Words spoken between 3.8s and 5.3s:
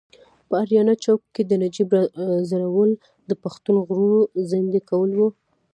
غرور زیندۍ کول و.